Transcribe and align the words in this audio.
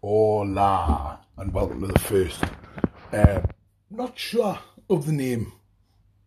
Hola, 0.00 1.18
and 1.36 1.52
welcome 1.52 1.80
to 1.80 1.88
the 1.88 1.98
first. 1.98 2.40
Uh, 3.12 3.40
not 3.90 4.16
sure 4.16 4.56
of 4.88 5.06
the 5.06 5.12
name 5.12 5.50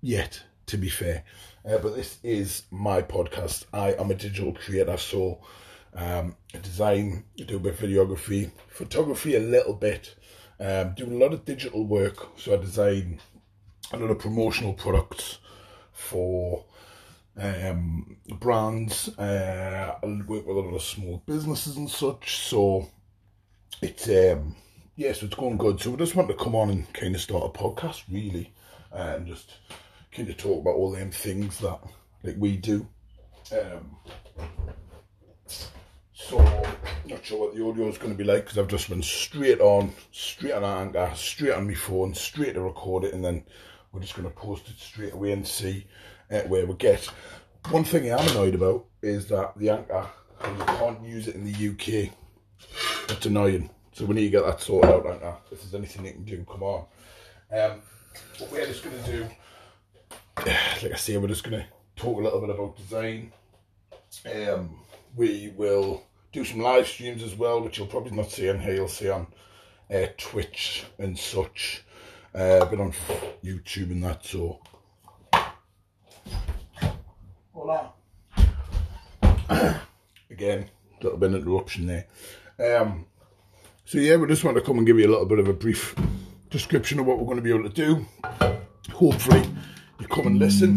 yet, 0.02 0.44
to 0.66 0.76
be 0.76 0.90
fair, 0.90 1.24
uh, 1.64 1.78
but 1.78 1.96
this 1.96 2.18
is 2.22 2.64
my 2.70 3.02
podcast. 3.02 3.64
I 3.72 3.94
am 3.94 4.12
a 4.12 4.14
digital 4.14 4.52
creator, 4.52 4.98
so 4.98 5.40
um, 5.94 6.36
I 6.54 6.58
design, 6.58 7.24
I 7.40 7.44
do 7.44 7.56
a 7.56 7.60
bit 7.60 7.76
of 7.76 7.80
videography, 7.80 8.52
photography 8.68 9.38
a 9.38 9.40
little 9.40 9.76
bit, 9.76 10.16
um, 10.60 10.94
doing 10.94 11.14
a 11.14 11.24
lot 11.24 11.32
of 11.32 11.46
digital 11.46 11.86
work. 11.86 12.38
So 12.38 12.54
I 12.54 12.58
design 12.58 13.22
a 13.94 13.98
lot 13.98 14.12
of 14.12 14.20
promotional 14.20 14.74
products 14.74 15.40
for 15.94 16.66
um, 17.38 18.18
brands. 18.38 19.18
Uh, 19.18 19.96
I 20.04 20.06
work 20.06 20.46
with 20.46 20.58
a 20.58 20.60
lot 20.60 20.76
of 20.76 20.82
small 20.82 21.24
businesses 21.26 21.78
and 21.78 21.90
such. 21.90 22.36
So 22.36 22.90
it's 23.82 24.08
um 24.10 24.56
yeah, 24.96 25.14
so 25.14 25.26
it's 25.26 25.36
going 25.36 25.58
good. 25.58 25.80
So 25.82 25.92
we 25.92 25.98
just 25.98 26.16
want 26.16 26.30
to 26.30 26.36
come 26.36 26.56
on 26.56 26.70
and 26.70 26.94
kind 26.94 27.16
of 27.16 27.22
start 27.22 27.44
a 27.44 27.58
podcast, 27.58 28.04
really, 28.12 28.54
and 28.92 29.26
just 29.26 29.52
kind 30.12 30.30
of 30.30 30.38
talk 30.38 30.62
about 30.62 30.76
all 30.76 30.92
them 30.92 31.12
things 31.12 31.58
that 31.60 31.80
like 32.24 32.36
we 32.38 32.58
do. 32.58 32.88
Um, 33.52 33.98
so 36.14 36.38
not 37.06 37.26
sure 37.26 37.40
what 37.40 37.56
the 37.56 37.66
audio 37.66 37.88
is 37.88 37.98
going 37.98 38.12
to 38.12 38.18
be 38.18 38.24
like 38.24 38.44
because 38.44 38.58
I've 38.58 38.68
just 38.68 38.90
been 38.90 39.02
straight 39.02 39.60
on, 39.60 39.92
straight 40.12 40.54
on 40.54 40.64
Anchor, 40.64 41.12
straight 41.16 41.54
on 41.54 41.68
my 41.68 41.74
phone, 41.74 42.14
straight 42.14 42.54
to 42.54 42.62
record 42.62 43.04
it, 43.04 43.14
and 43.14 43.24
then 43.24 43.44
we're 43.92 44.02
just 44.02 44.16
going 44.16 44.28
to 44.28 44.36
post 44.36 44.70
it 44.70 44.78
straight 44.78 45.14
away 45.14 45.32
and 45.32 45.46
see 45.46 45.88
uh, 46.30 46.42
where 46.42 46.66
we 46.66 46.76
get. 46.76 47.06
One 47.70 47.84
thing 47.84 48.12
I'm 48.12 48.28
annoyed 48.30 48.56
about 48.56 48.86
is 49.02 49.28
that 49.28 49.58
the 49.58 49.70
Anchor 49.72 50.08
you 50.44 50.64
can't 50.66 51.04
use 51.04 51.28
it 51.28 51.36
in 51.36 51.46
the 51.46 51.70
UK. 51.70 52.12
That's 53.08 53.26
annoying. 53.26 53.70
So 53.94 54.06
we 54.06 54.16
need 54.16 54.26
to 54.26 54.30
get 54.30 54.46
that 54.46 54.62
sorted 54.62 54.92
out 54.92 55.06
right 55.06 55.22
now. 55.22 55.40
If 55.52 55.62
there's 55.62 55.76
anything 55.76 56.06
you 56.06 56.14
can 56.14 56.24
do, 56.24 56.46
come 56.50 56.64
on. 56.64 56.86
Um, 57.52 57.82
what 58.38 58.52
we're 58.52 58.66
just 58.66 58.84
going 58.84 59.04
to 59.04 59.12
do, 59.12 59.24
like 60.84 60.94
I 60.94 60.96
say, 60.96 61.18
we're 61.18 61.28
just 61.28 61.44
going 61.44 61.62
to 61.62 61.68
talk 61.96 62.20
a 62.20 62.24
little 62.24 62.40
bit 62.40 62.50
about 62.50 62.78
design. 62.78 63.32
Um, 64.26 64.80
we 65.16 65.54
will 65.56 66.04
do 66.32 66.46
some 66.46 66.62
live 66.62 66.88
streams 66.88 67.24
as 67.24 67.36
well, 67.36 67.62
which 67.62 67.78
you'll 67.78 67.88
probably 67.88 68.12
not 68.12 68.32
see 68.32 68.50
on 68.50 68.60
here. 68.60 68.76
You'll 68.76 68.88
see 68.88 69.10
on 69.10 69.28
uh, 69.94 70.08
Twitch 70.18 70.86
and 70.98 71.18
such, 71.18 71.84
uh, 72.34 72.66
but 72.66 72.80
on 72.80 72.94
YouTube 73.44 73.92
and 73.92 74.04
that. 74.04 74.26
So, 74.26 74.60
hola. 77.54 77.92
Again, 80.30 80.70
a 81.00 81.04
little 81.04 81.18
bit 81.18 81.28
of 81.30 81.36
an 81.36 81.42
interruption 81.42 81.88
there. 81.88 82.08
Um, 82.62 83.06
so 83.86 83.98
yeah, 83.98 84.16
we 84.18 84.28
just 84.28 84.44
want 84.44 84.56
to 84.58 84.62
come 84.62 84.78
and 84.78 84.86
give 84.86 85.00
you 85.00 85.08
a 85.08 85.12
little 85.12 85.26
bit 85.26 85.40
of 85.40 85.48
a 85.48 85.54
brief 85.54 85.96
description 86.50 87.00
of 87.00 87.06
what 87.06 87.18
we're 87.18 87.26
going 87.26 87.38
to 87.38 87.44
be 87.44 87.50
able 87.50 87.70
to 87.70 87.70
do. 87.70 88.06
Hopefully, 88.94 89.44
you 90.00 90.08
come 90.08 90.28
and 90.28 90.38
listen. 90.38 90.70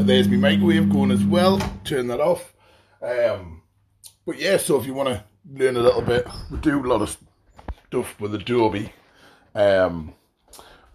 And 0.00 0.08
there's 0.08 0.28
my 0.28 0.36
microwave 0.36 0.90
going 0.90 1.10
as 1.10 1.22
well. 1.24 1.60
Turn 1.84 2.08
that 2.08 2.20
off. 2.20 2.54
Um, 3.00 3.62
but 4.26 4.38
yeah, 4.38 4.56
so 4.56 4.80
if 4.80 4.86
you 4.86 4.94
want 4.94 5.10
to 5.10 5.24
learn 5.50 5.76
a 5.76 5.80
little 5.80 6.02
bit, 6.02 6.26
we 6.50 6.58
do 6.58 6.84
a 6.84 6.88
lot 6.88 7.02
of 7.02 7.16
stuff 7.86 8.20
with 8.20 8.34
Adobe. 8.34 8.92
Um, 9.54 10.14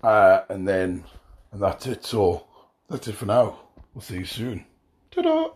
uh, 0.04 0.42
and 0.50 0.68
then, 0.68 1.04
and 1.52 1.62
that's 1.62 1.88
it. 1.88 2.06
So 2.06 2.48
that's 2.90 3.08
it 3.08 3.16
for 3.16 3.26
now. 3.26 3.60
We'll 3.94 4.02
see 4.02 4.18
you 4.18 4.26
soon. 4.26 4.66
Ta-da! 5.12 5.50